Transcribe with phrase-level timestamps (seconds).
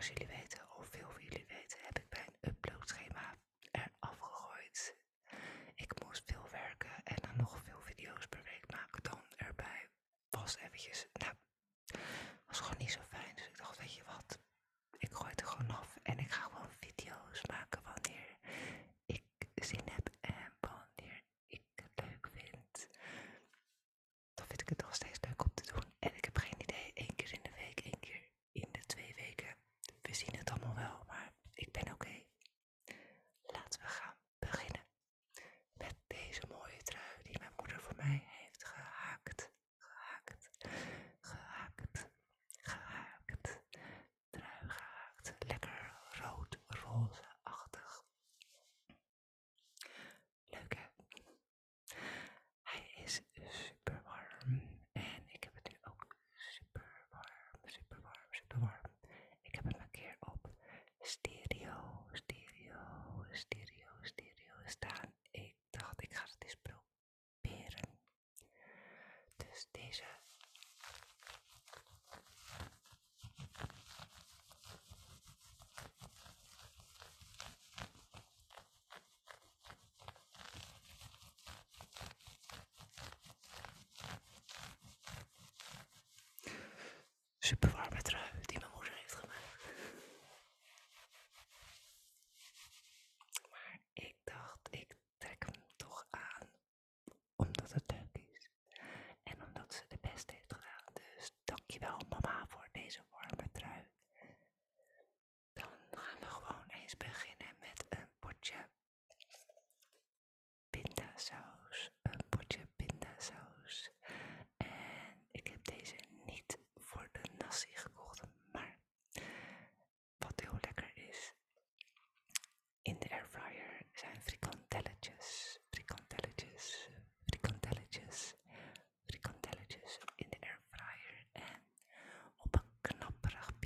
[0.00, 3.34] Als jullie weten, of veel van jullie weten, heb ik mijn uploadschema
[3.70, 4.96] eraf gegooid.
[5.74, 9.88] Ik moest veel werken en dan nog veel video's per week maken dan erbij.
[10.30, 11.08] Was eventjes
[61.10, 65.14] stereo, stereo, stereo, stereo staan.
[65.30, 67.98] Ik dacht, ik ga het eens proberen.
[69.36, 70.04] Dus deze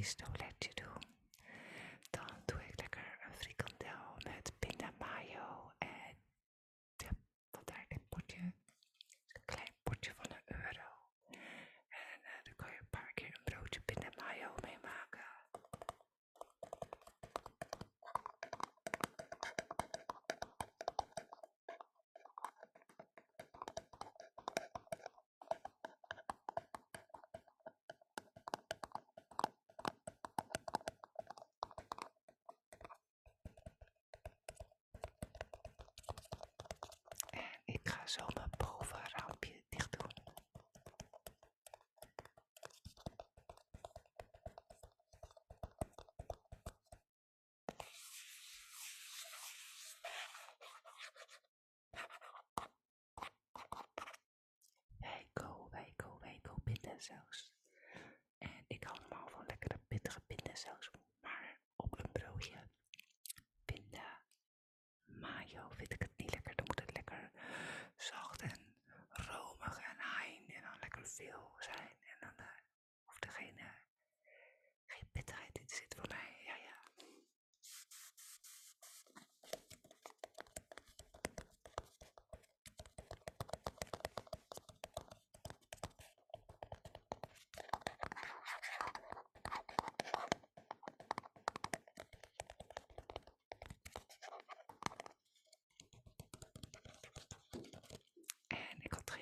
[0.00, 0.79] Please don't let you
[57.00, 57.50] ourselves.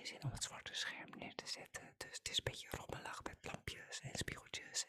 [0.09, 1.95] zin om het zwarte scherm neer te zetten.
[1.97, 4.87] Dus het is een beetje rommelig met lampjes en spiegeltjes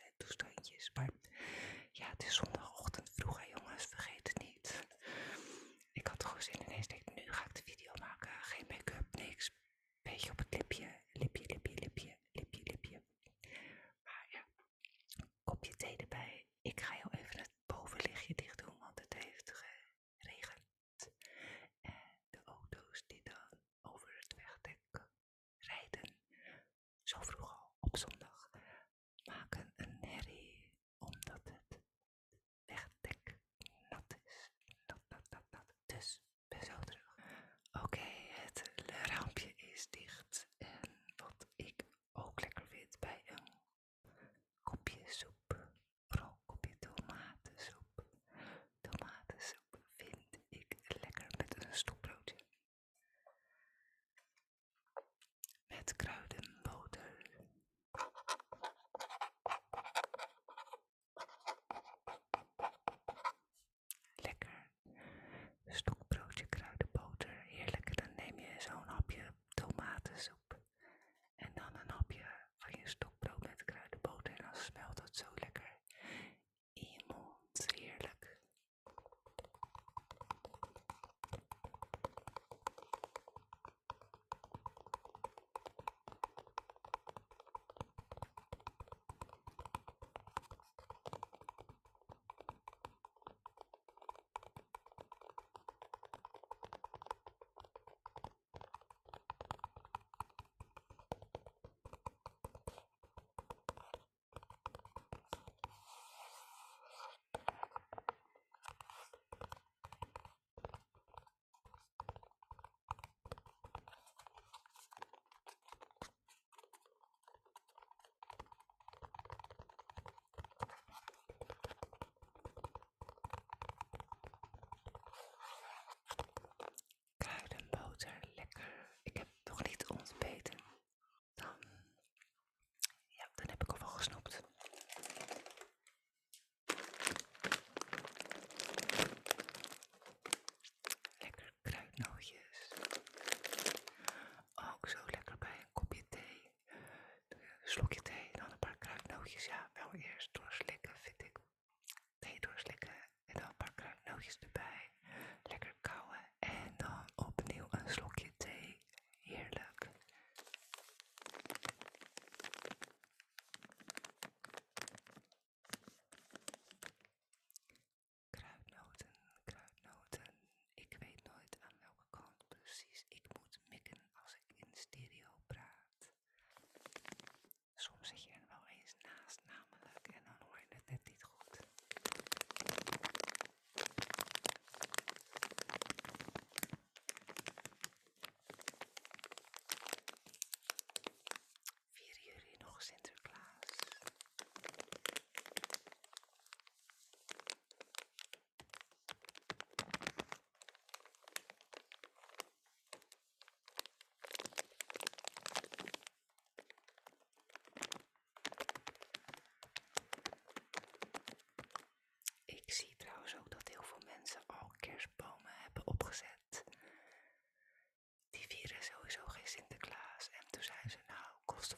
[221.07, 221.15] now,
[221.47, 221.75] close the.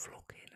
[0.00, 0.49] Flug hin.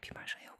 [0.00, 0.57] 平板上有。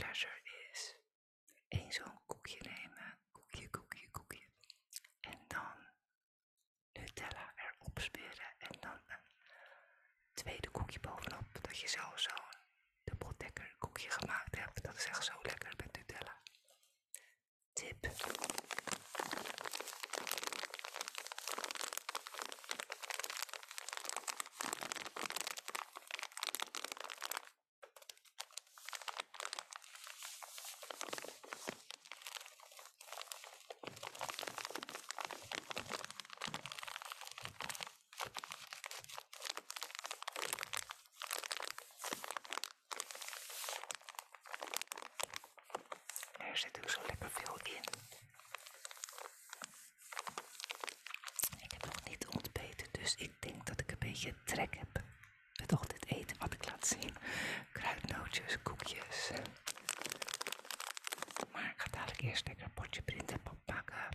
[0.00, 0.40] pleasure
[0.72, 0.96] is
[1.68, 4.46] één zo'n koekje nemen, koekje, koekje, koekje.
[5.20, 5.76] En dan
[6.92, 9.24] Nutella erop smeren en dan een
[10.34, 11.44] tweede koekje bovenop.
[11.60, 12.60] Dat je zo zo'n
[13.04, 13.34] dubbel
[13.78, 14.82] koekje gemaakt hebt.
[14.82, 16.36] Dat is echt zo lekker met Nutella.
[17.72, 18.06] Tip.
[51.62, 55.02] Ik heb nog niet ontbeten, dus ik denk dat ik een beetje trek heb
[55.60, 57.14] met al dit eten wat ik laat zien.
[57.72, 59.30] Kruidnootjes, koekjes.
[61.52, 64.08] Maar ik ga dadelijk eerst lekker een potje printen pakken.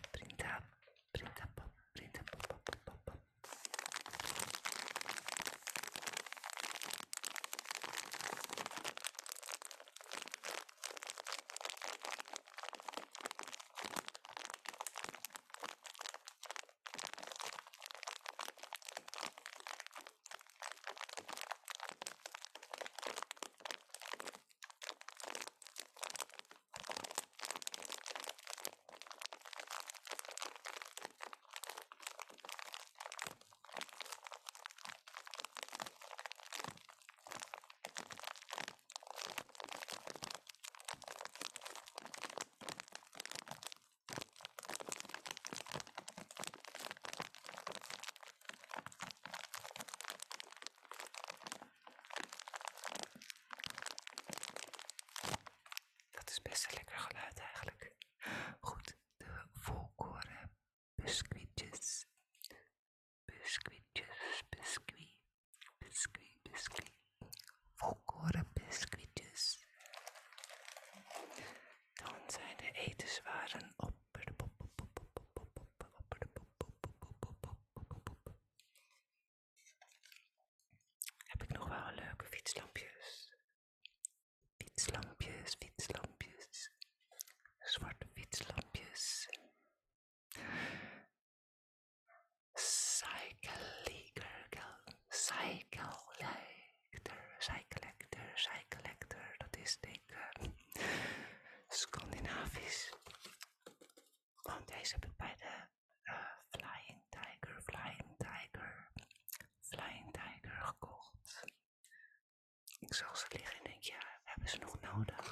[112.95, 115.24] zoals ze liggen, denk je, ja, hebben ze nog nodig?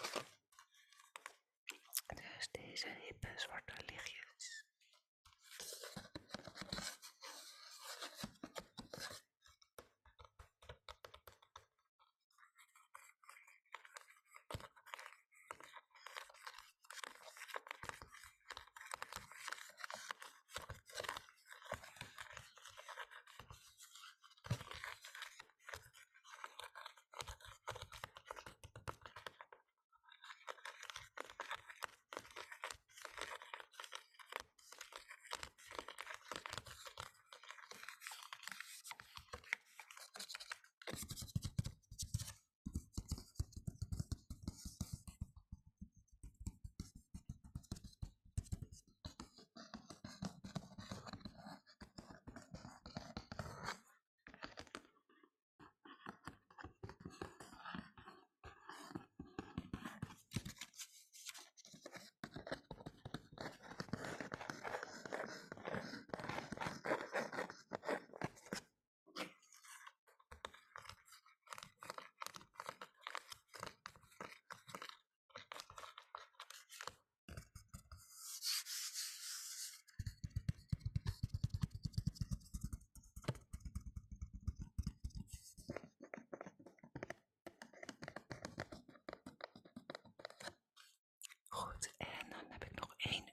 [93.12, 93.33] ain't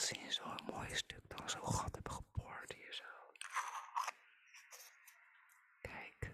[0.00, 3.04] als ze zo'n mooi stuk dan zo'n gat hebben geboord hier zo.
[5.80, 6.32] Kijk.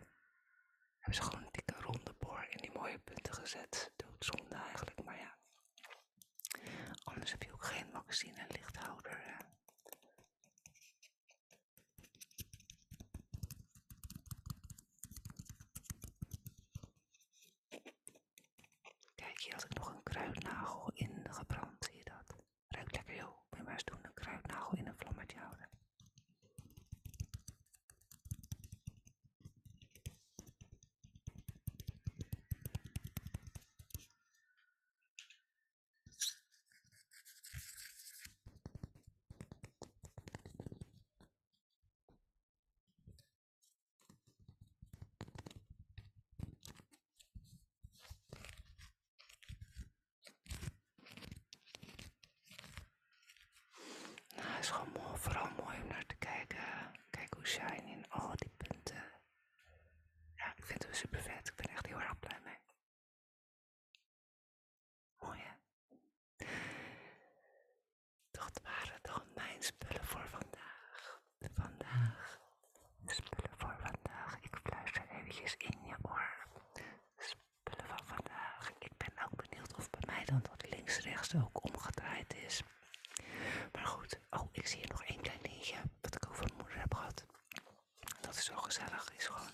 [0.98, 3.92] Hebben ze gewoon een dikke ronde boor in die mooie punten gezet.
[3.96, 5.37] Doodzonde eigenlijk, maar ja.
[7.05, 9.18] Anders heb je ook geen magazine en lichthouder.
[9.24, 9.35] Hè.
[19.14, 22.37] Kijk, hier had ik nog een kruidnagel in gebrand, zie je dat?
[22.68, 23.37] Ruikt lekker joh.
[23.50, 25.68] Moet je maar eens doen, een kruidnagel in een vlammetje houden.
[54.37, 56.59] Nou, het is gewoon mooi, vooral mooi om naar te kijken.
[57.11, 59.05] Kijk hoe shiny in al die punten.
[60.37, 61.48] Ja, ik vind het super vet.
[61.48, 62.59] Ik ben echt heel erg blij mee.
[65.18, 65.55] Mooi hè?
[68.31, 71.20] Dat waren dan mijn spullen voor vandaag.
[71.55, 72.38] Vandaag.
[73.07, 74.38] Spullen voor vandaag.
[74.40, 76.46] Ik fluister eventjes in je oor.
[77.16, 78.70] Spullen van vandaag.
[78.79, 82.62] Ik ben ook benieuwd of bij mij dan dat links-rechts ook omgedraaid is.
[83.72, 86.79] Maar goed, oh, ik zie hier nog één klein dingetje wat ik over mijn moeder
[86.79, 87.25] heb gehad.
[88.21, 89.51] Dat is zo gezellig, is gewoon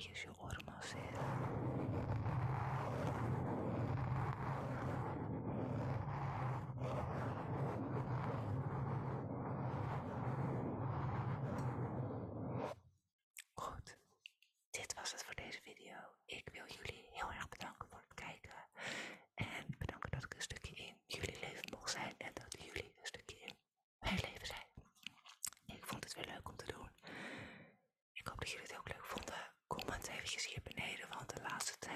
[0.00, 0.29] 也是。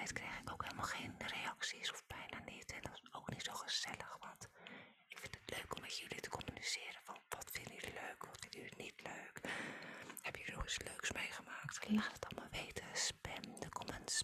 [0.05, 2.73] Tijd krijg ik ook helemaal geen reacties of bijna niet.
[2.73, 4.49] En dat is ook niet zo gezellig, want
[5.09, 8.39] ik vind het leuk om met jullie te communiceren van wat vinden jullie leuk, wat
[8.41, 9.41] vinden jullie niet leuk.
[10.21, 11.91] Heb je nog eens leuks meegemaakt?
[11.91, 12.85] Laat het allemaal weten.
[12.93, 14.19] Spam de comments